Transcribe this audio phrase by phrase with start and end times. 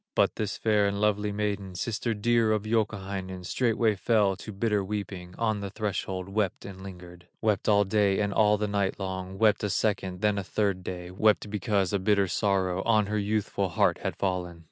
[0.15, 5.35] But the fair and lovely maiden, Sister dear of Youkahainen, Straightway fell to bitter weeping,
[5.37, 9.63] On the threshold wept and lingered, Wept all day and all the night long, Wept
[9.63, 13.99] a second, then a third day, Wept because a bitter sorrow On her youthful heart
[13.99, 14.59] had fallen.